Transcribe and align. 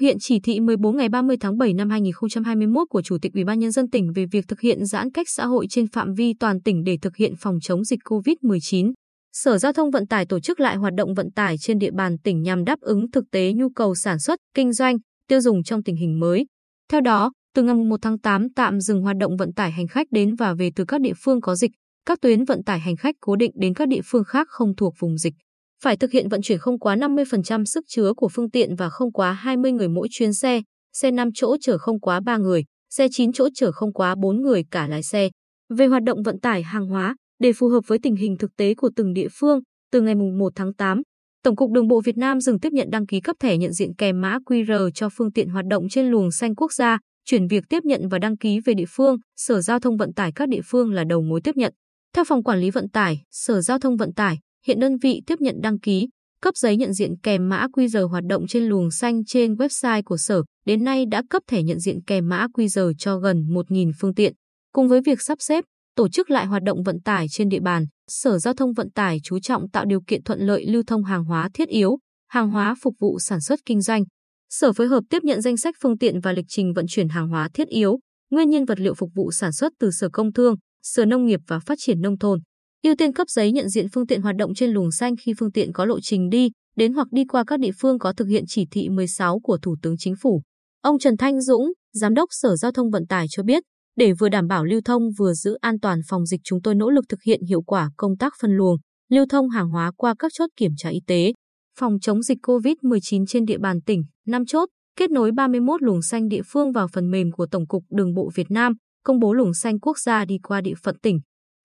thực 0.00 0.06
hiện 0.06 0.16
chỉ 0.20 0.40
thị 0.40 0.60
14 0.60 0.96
ngày 0.96 1.08
30 1.08 1.36
tháng 1.40 1.58
7 1.58 1.74
năm 1.74 1.90
2021 1.90 2.88
của 2.90 3.02
Chủ 3.02 3.18
tịch 3.22 3.32
Ủy 3.34 3.44
ban 3.44 3.58
nhân 3.58 3.70
dân 3.70 3.90
tỉnh 3.90 4.12
về 4.12 4.26
việc 4.32 4.44
thực 4.48 4.60
hiện 4.60 4.86
giãn 4.86 5.10
cách 5.12 5.26
xã 5.30 5.46
hội 5.46 5.66
trên 5.70 5.86
phạm 5.86 6.14
vi 6.14 6.34
toàn 6.40 6.62
tỉnh 6.62 6.84
để 6.84 6.96
thực 7.02 7.16
hiện 7.16 7.34
phòng 7.40 7.58
chống 7.62 7.84
dịch 7.84 8.00
COVID-19. 8.04 8.92
Sở 9.32 9.58
Giao 9.58 9.72
thông 9.72 9.90
Vận 9.90 10.06
tải 10.06 10.26
tổ 10.26 10.40
chức 10.40 10.60
lại 10.60 10.76
hoạt 10.76 10.94
động 10.96 11.14
vận 11.14 11.30
tải 11.30 11.58
trên 11.58 11.78
địa 11.78 11.90
bàn 11.90 12.18
tỉnh 12.18 12.42
nhằm 12.42 12.64
đáp 12.64 12.80
ứng 12.80 13.10
thực 13.10 13.24
tế 13.32 13.52
nhu 13.52 13.70
cầu 13.70 13.94
sản 13.94 14.18
xuất, 14.18 14.40
kinh 14.54 14.72
doanh, 14.72 14.96
tiêu 15.28 15.40
dùng 15.40 15.62
trong 15.62 15.82
tình 15.82 15.96
hình 15.96 16.20
mới. 16.20 16.46
Theo 16.92 17.00
đó, 17.00 17.32
từ 17.54 17.62
ngày 17.62 17.74
1 17.74 17.96
tháng 18.02 18.18
8 18.18 18.46
tạm 18.56 18.80
dừng 18.80 19.02
hoạt 19.02 19.16
động 19.16 19.36
vận 19.36 19.52
tải 19.52 19.70
hành 19.70 19.88
khách 19.88 20.06
đến 20.10 20.34
và 20.34 20.54
về 20.54 20.70
từ 20.76 20.84
các 20.84 21.00
địa 21.00 21.14
phương 21.24 21.40
có 21.40 21.54
dịch, 21.54 21.70
các 22.06 22.18
tuyến 22.20 22.44
vận 22.44 22.64
tải 22.64 22.80
hành 22.80 22.96
khách 22.96 23.14
cố 23.20 23.36
định 23.36 23.52
đến 23.54 23.74
các 23.74 23.88
địa 23.88 24.02
phương 24.04 24.24
khác 24.24 24.46
không 24.50 24.76
thuộc 24.76 24.94
vùng 24.98 25.18
dịch. 25.18 25.34
Phải 25.82 25.96
thực 25.96 26.10
hiện 26.10 26.28
vận 26.28 26.42
chuyển 26.42 26.58
không 26.58 26.78
quá 26.78 26.96
50% 26.96 27.64
sức 27.64 27.84
chứa 27.88 28.12
của 28.16 28.28
phương 28.28 28.50
tiện 28.50 28.74
và 28.74 28.88
không 28.88 29.12
quá 29.12 29.32
20 29.32 29.72
người 29.72 29.88
mỗi 29.88 30.08
chuyến 30.10 30.32
xe, 30.32 30.62
xe 30.92 31.10
5 31.10 31.28
chỗ 31.34 31.56
chở 31.60 31.78
không 31.78 32.00
quá 32.00 32.20
3 32.20 32.36
người, 32.36 32.64
xe 32.90 33.08
9 33.10 33.32
chỗ 33.32 33.48
chở 33.54 33.72
không 33.72 33.92
quá 33.92 34.14
4 34.22 34.42
người 34.42 34.64
cả 34.70 34.86
lái 34.86 35.02
xe. 35.02 35.30
Về 35.76 35.86
hoạt 35.86 36.02
động 36.02 36.22
vận 36.22 36.40
tải 36.40 36.62
hàng 36.62 36.86
hóa, 36.86 37.16
để 37.38 37.52
phù 37.52 37.68
hợp 37.68 37.80
với 37.86 37.98
tình 38.02 38.16
hình 38.16 38.36
thực 38.38 38.56
tế 38.56 38.74
của 38.74 38.90
từng 38.96 39.12
địa 39.12 39.28
phương, 39.32 39.60
từ 39.92 40.00
ngày 40.00 40.14
1 40.14 40.52
tháng 40.54 40.74
8, 40.74 41.02
Tổng 41.44 41.56
cục 41.56 41.70
Đường 41.70 41.88
bộ 41.88 42.00
Việt 42.00 42.16
Nam 42.16 42.40
dừng 42.40 42.60
tiếp 42.60 42.72
nhận 42.72 42.90
đăng 42.90 43.06
ký 43.06 43.20
cấp 43.20 43.36
thẻ 43.40 43.56
nhận 43.56 43.72
diện 43.72 43.94
kèm 43.98 44.20
mã 44.20 44.38
QR 44.46 44.90
cho 44.90 45.08
phương 45.08 45.32
tiện 45.32 45.48
hoạt 45.48 45.64
động 45.70 45.88
trên 45.88 46.06
luồng 46.06 46.30
xanh 46.30 46.54
quốc 46.54 46.72
gia, 46.72 46.98
chuyển 47.24 47.46
việc 47.46 47.64
tiếp 47.68 47.84
nhận 47.84 48.08
và 48.08 48.18
đăng 48.18 48.36
ký 48.36 48.60
về 48.64 48.74
địa 48.74 48.84
phương, 48.88 49.16
Sở 49.36 49.60
Giao 49.60 49.80
thông 49.80 49.96
Vận 49.96 50.12
tải 50.12 50.32
các 50.34 50.48
địa 50.48 50.60
phương 50.64 50.92
là 50.92 51.04
đầu 51.04 51.22
mối 51.22 51.40
tiếp 51.44 51.56
nhận. 51.56 51.72
Theo 52.14 52.24
Phòng 52.24 52.42
Quản 52.42 52.58
lý 52.58 52.70
Vận 52.70 52.88
tải, 52.88 53.22
Sở 53.30 53.60
Giao 53.60 53.78
thông 53.78 53.96
Vận 53.96 54.12
tải, 54.12 54.38
hiện 54.66 54.80
đơn 54.80 54.96
vị 54.96 55.22
tiếp 55.26 55.40
nhận 55.40 55.60
đăng 55.60 55.78
ký, 55.78 56.08
cấp 56.42 56.56
giấy 56.56 56.76
nhận 56.76 56.92
diện 56.92 57.14
kèm 57.22 57.48
mã 57.48 57.66
QR 57.72 58.08
hoạt 58.08 58.24
động 58.24 58.46
trên 58.46 58.64
luồng 58.64 58.90
xanh 58.90 59.24
trên 59.24 59.54
website 59.54 60.02
của 60.02 60.16
Sở, 60.16 60.42
đến 60.66 60.84
nay 60.84 61.06
đã 61.06 61.22
cấp 61.30 61.42
thẻ 61.46 61.62
nhận 61.62 61.78
diện 61.78 62.02
kèm 62.06 62.28
mã 62.28 62.46
QR 62.54 62.92
cho 62.98 63.18
gần 63.18 63.42
1.000 63.48 63.92
phương 64.00 64.14
tiện. 64.14 64.34
Cùng 64.72 64.88
với 64.88 65.00
việc 65.00 65.22
sắp 65.22 65.38
xếp, 65.40 65.64
tổ 65.96 66.08
chức 66.08 66.30
lại 66.30 66.46
hoạt 66.46 66.62
động 66.62 66.82
vận 66.82 67.00
tải 67.00 67.26
trên 67.30 67.48
địa 67.48 67.60
bàn, 67.60 67.86
Sở 68.08 68.38
Giao 68.38 68.54
thông 68.54 68.72
Vận 68.72 68.90
tải 68.90 69.18
chú 69.22 69.38
trọng 69.40 69.68
tạo 69.70 69.84
điều 69.84 70.00
kiện 70.06 70.22
thuận 70.22 70.40
lợi 70.40 70.66
lưu 70.66 70.82
thông 70.86 71.04
hàng 71.04 71.24
hóa 71.24 71.48
thiết 71.54 71.68
yếu, 71.68 71.98
hàng 72.28 72.50
hóa 72.50 72.74
phục 72.82 72.94
vụ 73.00 73.18
sản 73.18 73.40
xuất 73.40 73.60
kinh 73.66 73.80
doanh. 73.80 74.04
Sở 74.50 74.72
phối 74.72 74.88
hợp 74.88 75.00
tiếp 75.10 75.24
nhận 75.24 75.40
danh 75.40 75.56
sách 75.56 75.74
phương 75.82 75.98
tiện 75.98 76.20
và 76.20 76.32
lịch 76.32 76.44
trình 76.48 76.72
vận 76.72 76.86
chuyển 76.88 77.08
hàng 77.08 77.28
hóa 77.28 77.48
thiết 77.54 77.68
yếu, 77.68 77.98
nguyên 78.30 78.50
nhân 78.50 78.64
vật 78.64 78.80
liệu 78.80 78.94
phục 78.94 79.10
vụ 79.14 79.32
sản 79.32 79.52
xuất 79.52 79.72
từ 79.78 79.90
Sở 79.90 80.08
Công 80.12 80.32
Thương, 80.32 80.54
Sở 80.82 81.04
Nông 81.04 81.26
nghiệp 81.26 81.40
và 81.46 81.58
Phát 81.58 81.78
triển 81.80 82.00
Nông 82.00 82.18
thôn. 82.18 82.40
Ưu 82.82 82.94
tiên 82.94 83.12
cấp 83.12 83.28
giấy 83.28 83.52
nhận 83.52 83.68
diện 83.68 83.86
phương 83.92 84.06
tiện 84.06 84.22
hoạt 84.22 84.36
động 84.36 84.54
trên 84.54 84.70
luồng 84.70 84.90
xanh 84.90 85.14
khi 85.16 85.32
phương 85.38 85.52
tiện 85.52 85.72
có 85.72 85.84
lộ 85.84 86.00
trình 86.00 86.30
đi, 86.30 86.50
đến 86.76 86.92
hoặc 86.92 87.08
đi 87.10 87.24
qua 87.24 87.44
các 87.46 87.60
địa 87.60 87.70
phương 87.78 87.98
có 87.98 88.12
thực 88.12 88.28
hiện 88.28 88.44
chỉ 88.48 88.66
thị 88.70 88.88
16 88.88 89.40
của 89.40 89.58
Thủ 89.62 89.76
tướng 89.82 89.96
Chính 89.98 90.14
phủ. 90.22 90.42
Ông 90.82 90.98
Trần 90.98 91.16
Thanh 91.16 91.40
Dũng, 91.40 91.72
Giám 91.92 92.14
đốc 92.14 92.28
Sở 92.32 92.56
Giao 92.56 92.72
thông 92.72 92.90
Vận 92.90 93.06
tải 93.06 93.26
cho 93.30 93.42
biết, 93.42 93.62
để 93.96 94.12
vừa 94.12 94.28
đảm 94.28 94.46
bảo 94.46 94.64
lưu 94.64 94.80
thông 94.84 95.02
vừa 95.18 95.32
giữ 95.32 95.56
an 95.60 95.80
toàn 95.80 96.00
phòng 96.08 96.26
dịch 96.26 96.40
chúng 96.44 96.62
tôi 96.62 96.74
nỗ 96.74 96.90
lực 96.90 97.04
thực 97.08 97.22
hiện 97.22 97.40
hiệu 97.48 97.62
quả 97.62 97.90
công 97.96 98.16
tác 98.16 98.32
phân 98.40 98.50
luồng, 98.56 98.76
lưu 99.10 99.26
thông 99.28 99.48
hàng 99.48 99.68
hóa 99.68 99.92
qua 99.96 100.14
các 100.18 100.32
chốt 100.34 100.46
kiểm 100.56 100.72
tra 100.76 100.88
y 100.88 101.00
tế, 101.06 101.32
phòng 101.78 102.00
chống 102.00 102.22
dịch 102.22 102.38
COVID-19 102.42 103.26
trên 103.26 103.44
địa 103.44 103.58
bàn 103.58 103.80
tỉnh, 103.86 104.02
5 104.26 104.46
chốt, 104.46 104.68
kết 104.96 105.10
nối 105.10 105.32
31 105.32 105.82
luồng 105.82 106.02
xanh 106.02 106.28
địa 106.28 106.42
phương 106.46 106.72
vào 106.72 106.88
phần 106.88 107.10
mềm 107.10 107.32
của 107.32 107.46
Tổng 107.46 107.66
cục 107.66 107.84
Đường 107.90 108.14
bộ 108.14 108.30
Việt 108.34 108.50
Nam, 108.50 108.72
công 109.04 109.18
bố 109.20 109.32
luồng 109.32 109.54
xanh 109.54 109.80
quốc 109.80 109.98
gia 109.98 110.24
đi 110.24 110.38
qua 110.42 110.60
địa 110.60 110.74
phận 110.82 110.98
tỉnh. 111.02 111.20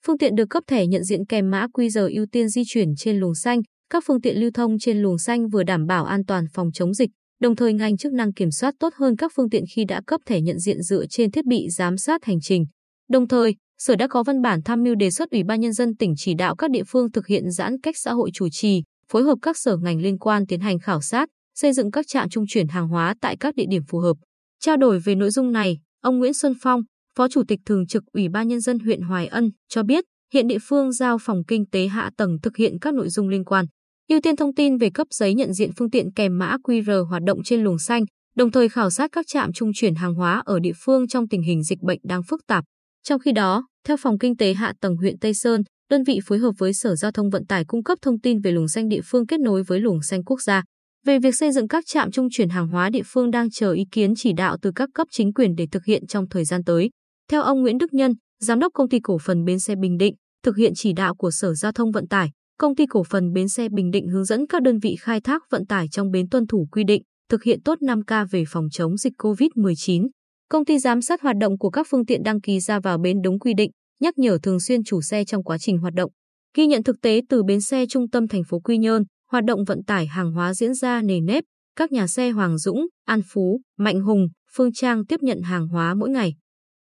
Phương 0.08 0.18
tiện 0.18 0.36
được 0.36 0.50
cấp 0.50 0.64
thẻ 0.68 0.88
nhận 0.88 1.04
diện 1.04 1.26
kèm 1.26 1.52
mã 1.52 1.68
QR 1.74 2.16
ưu 2.16 2.26
tiên 2.32 2.50
di 2.50 2.62
chuyển 2.68 2.96
trên 2.98 3.20
luồng 3.20 3.36
xanh, 3.36 3.62
các 3.90 4.04
phương 4.08 4.22
tiện 4.22 4.40
lưu 4.40 4.52
thông 4.54 4.80
trên 4.80 5.02
luồng 5.02 5.18
xanh 5.18 5.50
vừa 5.50 5.64
đảm 5.64 5.86
bảo 5.88 6.06
an 6.06 6.26
toàn 6.26 6.46
phòng 6.54 6.72
chống 6.72 6.94
dịch, 6.94 7.10
đồng 7.42 7.56
thời 7.56 7.74
ngành 7.74 7.98
chức 7.98 8.14
năng 8.14 8.34
kiểm 8.34 8.52
soát 8.52 8.74
tốt 8.80 8.94
hơn 8.96 9.16
các 9.16 9.32
phương 9.36 9.50
tiện 9.50 9.64
khi 9.76 9.86
đã 9.86 10.02
cấp 10.08 10.22
thẻ 10.26 10.42
nhận 10.42 10.60
diện 10.60 10.82
dựa 10.82 11.06
trên 11.06 11.32
thiết 11.32 11.46
bị 11.46 11.70
giám 11.70 11.98
sát 11.98 12.26
hành 12.26 12.40
trình. 12.42 12.66
Đồng 13.10 13.28
thời, 13.28 13.56
Sở 13.78 13.96
đã 13.96 14.08
có 14.08 14.24
văn 14.24 14.42
bản 14.42 14.62
tham 14.66 14.84
mưu 14.84 14.96
đề 14.96 15.12
xuất 15.12 15.32
Ủy 15.32 15.44
ban 15.44 15.60
Nhân 15.60 15.74
dân 15.74 15.96
tỉnh 15.96 16.14
chỉ 16.18 16.34
đạo 16.34 16.56
các 16.56 16.72
địa 16.72 16.84
phương 16.88 17.12
thực 17.12 17.28
hiện 17.28 17.52
giãn 17.52 17.82
cách 17.82 17.98
xã 17.98 18.14
hội 18.14 18.30
chủ 18.34 18.48
trì, 18.52 18.84
phối 19.10 19.24
hợp 19.24 19.36
các 19.42 19.58
sở 19.58 19.78
ngành 19.78 20.02
liên 20.02 20.18
quan 20.18 20.48
tiến 20.48 20.60
hành 20.60 20.80
khảo 20.80 21.02
sát, 21.02 21.30
xây 21.56 21.74
dựng 21.74 21.92
các 21.92 22.08
trạm 22.08 22.30
trung 22.30 22.46
chuyển 22.48 22.68
hàng 22.68 22.88
hóa 22.88 23.16
tại 23.22 23.38
các 23.40 23.56
địa 23.56 23.66
điểm 23.70 23.84
phù 23.88 24.00
hợp. 24.00 24.18
Trao 24.60 24.78
đổi 24.78 25.00
về 25.00 25.16
nội 25.16 25.30
dung 25.32 25.52
này, 25.52 25.78
ông 26.02 26.20
Nguyễn 26.20 26.34
Xuân 26.34 26.54
Phong, 26.62 26.82
Phó 27.18 27.28
Chủ 27.28 27.44
tịch 27.48 27.60
Thường 27.66 27.88
trực 27.88 28.04
Ủy 28.14 28.30
ban 28.30 28.48
Nhân 28.48 28.62
dân 28.62 28.80
huyện 28.80 29.02
Hoài 29.02 29.28
Ân, 29.28 29.50
cho 29.70 29.84
biết 29.84 30.04
hiện 30.34 30.48
địa 30.48 30.58
phương 30.62 30.92
giao 30.92 31.18
phòng 31.22 31.44
kinh 31.48 31.66
tế 31.66 31.88
hạ 31.88 32.12
tầng 32.18 32.38
thực 32.44 32.58
hiện 32.58 32.80
các 32.82 32.94
nội 32.94 33.10
dung 33.10 33.30
liên 33.30 33.44
quan 33.44 33.66
ưu 34.10 34.22
tiên 34.22 34.36
thông 34.36 34.56
tin 34.56 34.78
về 34.78 34.90
cấp 34.90 35.08
giấy 35.10 35.34
nhận 35.34 35.54
diện 35.54 35.72
phương 35.78 35.90
tiện 35.90 36.14
kèm 36.14 36.38
mã 36.38 36.58
QR 36.64 37.06
hoạt 37.06 37.24
động 37.24 37.44
trên 37.44 37.64
luồng 37.64 37.80
xanh, 37.80 38.06
đồng 38.36 38.52
thời 38.52 38.70
khảo 38.70 38.90
sát 38.90 39.12
các 39.12 39.26
trạm 39.28 39.54
trung 39.54 39.72
chuyển 39.76 39.96
hàng 39.96 40.14
hóa 40.14 40.42
ở 40.46 40.60
địa 40.60 40.72
phương 40.86 41.08
trong 41.08 41.28
tình 41.28 41.42
hình 41.42 41.64
dịch 41.64 41.82
bệnh 41.82 42.00
đang 42.04 42.24
phức 42.24 42.42
tạp. 42.48 42.64
Trong 43.04 43.20
khi 43.20 43.32
đó, 43.32 43.68
theo 43.88 43.98
Phòng 43.98 44.20
Kinh 44.20 44.38
tế 44.38 44.54
Hạ 44.54 44.74
tầng 44.82 44.98
huyện 44.98 45.20
Tây 45.20 45.34
Sơn, 45.34 45.62
đơn 45.90 46.04
vị 46.04 46.20
phối 46.26 46.40
hợp 46.40 46.52
với 46.58 46.74
Sở 46.74 46.96
Giao 46.96 47.12
thông 47.12 47.30
Vận 47.30 47.46
tải 47.46 47.66
cung 47.66 47.84
cấp 47.84 47.98
thông 48.02 48.20
tin 48.20 48.40
về 48.40 48.52
luồng 48.52 48.68
xanh 48.68 48.90
địa 48.90 49.02
phương 49.06 49.28
kết 49.28 49.40
nối 49.40 49.64
với 49.64 49.80
luồng 49.80 50.02
xanh 50.02 50.24
quốc 50.24 50.42
gia. 50.42 50.64
Về 51.06 51.20
việc 51.20 51.36
xây 51.36 51.52
dựng 51.52 51.68
các 51.68 51.84
trạm 51.88 52.12
trung 52.12 52.28
chuyển 52.32 52.50
hàng 52.50 52.68
hóa 52.68 52.90
địa 52.90 53.04
phương 53.06 53.32
đang 53.32 53.50
chờ 53.50 53.72
ý 53.72 53.84
kiến 53.92 54.14
chỉ 54.16 54.34
đạo 54.34 54.58
từ 54.62 54.72
các 54.76 54.90
cấp 54.94 55.08
chính 55.12 55.34
quyền 55.34 55.56
để 55.56 55.68
thực 55.72 55.86
hiện 55.86 56.08
trong 56.08 56.30
thời 56.30 56.46
gian 56.46 56.64
tới. 56.64 56.90
Theo 57.32 57.42
ông 57.42 57.62
Nguyễn 57.62 57.78
Đức 57.78 57.94
Nhân, 57.94 58.14
Giám 58.42 58.60
đốc 58.60 58.74
Công 58.74 58.90
ty 58.90 59.00
Cổ 59.00 59.18
phần 59.26 59.46
Bến 59.46 59.60
xe 59.60 59.76
Bình 59.76 59.98
Định, 59.98 60.16
thực 60.44 60.58
hiện 60.58 60.74
chỉ 60.76 60.94
đạo 60.94 61.16
của 61.16 61.32
Sở 61.32 61.54
Giao 61.54 61.72
thông 61.72 61.92
Vận 61.92 62.08
tải, 62.08 62.32
Công 62.60 62.76
ty 62.76 62.86
cổ 62.86 63.04
phần 63.04 63.34
bến 63.34 63.50
xe 63.50 63.70
Bình 63.70 63.92
Định 63.92 64.08
hướng 64.08 64.26
dẫn 64.26 64.48
các 64.48 64.62
đơn 64.62 64.80
vị 64.80 64.96
khai 65.00 65.22
thác 65.22 65.42
vận 65.50 65.66
tải 65.66 65.88
trong 65.92 66.12
bến 66.12 66.30
tuân 66.30 66.48
thủ 66.48 66.68
quy 66.72 66.84
định, 66.84 67.04
thực 67.30 67.44
hiện 67.44 67.62
tốt 67.62 67.78
5K 67.82 68.28
về 68.32 68.44
phòng 68.48 68.68
chống 68.72 68.98
dịch 68.98 69.14
COVID-19. 69.18 70.08
Công 70.50 70.66
ty 70.66 70.80
giám 70.80 71.02
sát 71.02 71.22
hoạt 71.22 71.36
động 71.40 71.58
của 71.58 71.70
các 71.70 71.88
phương 71.90 72.06
tiện 72.06 72.24
đăng 72.24 72.42
ký 72.42 72.60
ra 72.60 72.80
vào 72.80 72.98
bến 72.98 73.22
đúng 73.24 73.40
quy 73.40 73.54
định, 73.54 73.72
nhắc 74.00 74.18
nhở 74.18 74.38
thường 74.44 74.60
xuyên 74.60 74.84
chủ 74.84 75.02
xe 75.02 75.26
trong 75.26 75.44
quá 75.44 75.58
trình 75.58 75.78
hoạt 75.78 75.94
động. 75.94 76.12
Ghi 76.58 76.68
nhận 76.68 76.84
thực 76.84 77.02
tế 77.02 77.22
từ 77.30 77.44
bến 77.44 77.62
xe 77.62 77.86
trung 77.90 78.10
tâm 78.10 78.28
thành 78.28 78.44
phố 78.44 78.60
Quy 78.60 78.78
Nhơn, 78.78 79.04
hoạt 79.32 79.44
động 79.44 79.64
vận 79.64 79.84
tải 79.84 80.08
hàng 80.08 80.32
hóa 80.32 80.54
diễn 80.54 80.74
ra 80.74 81.02
nề 81.02 81.20
nếp, 81.20 81.44
các 81.76 81.92
nhà 81.92 82.08
xe 82.08 82.30
Hoàng 82.30 82.58
Dũng, 82.58 82.88
An 83.06 83.22
Phú, 83.28 83.62
Mạnh 83.78 84.02
Hùng, 84.02 84.28
Phương 84.56 84.74
Trang 84.74 85.06
tiếp 85.06 85.20
nhận 85.22 85.42
hàng 85.42 85.68
hóa 85.68 85.94
mỗi 85.94 86.10
ngày. 86.10 86.34